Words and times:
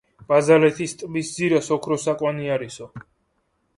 ბაზალეთის 0.31 0.95
ტბის 1.01 1.29
ძირას 1.37 1.69
ოქროს 1.77 2.07
აკვანი 2.15 2.51
არისო 2.57 2.89